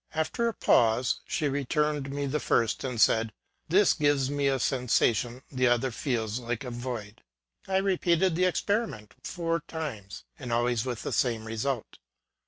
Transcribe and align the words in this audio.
After 0.15 0.47
a 0.47 0.53
pause, 0.55 1.19
she 1.27 1.47
returned 1.47 2.09
me 2.09 2.25
the 2.25 2.39
first, 2.39 2.83
and 2.83 2.99
said," 2.99 3.31
This 3.69 3.93
gives 3.93 4.31
me 4.31 4.47
a 4.47 4.57
sensation, 4.57 5.43
the 5.51 5.67
other 5.67 5.91
feels 5.91 6.39
like 6.39 6.63
a 6.63 6.71
void." 6.71 7.21
I 7.67 7.77
repeated 7.77 8.33
the 8.35 8.45
experiment 8.45 9.13
four 9.23 9.59
times, 9.67 10.23
and 10.39 10.51
always 10.51 10.85
with 10.85 11.03
the 11.03 11.11
same 11.13 11.45
result. 11.45 11.99